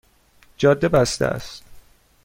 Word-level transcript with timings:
جاده 0.57 0.89
بسته 0.89 1.25
است 1.25 1.63